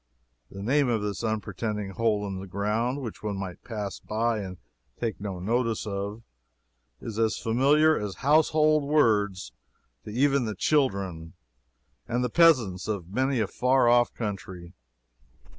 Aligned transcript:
The 0.49 0.63
name 0.63 0.87
of 0.89 1.03
this 1.03 1.23
unpretending 1.23 1.91
hole 1.91 2.25
in 2.25 2.39
the 2.39 2.47
ground, 2.47 3.03
which 3.03 3.21
one 3.21 3.37
might 3.37 3.63
pass 3.63 3.99
by 3.99 4.39
and 4.39 4.57
take 4.99 5.21
no 5.21 5.39
notice 5.39 5.85
of, 5.85 6.23
is 6.99 7.19
as 7.19 7.37
familiar 7.37 7.95
as 7.99 8.15
household 8.25 8.83
words 8.83 9.51
to 10.05 10.09
even 10.11 10.45
the 10.45 10.55
children 10.55 11.33
and 12.07 12.23
the 12.23 12.31
peasants 12.31 12.87
of 12.87 13.09
many 13.09 13.39
a 13.41 13.45
far 13.45 13.87
off 13.87 14.11
country. 14.15 14.73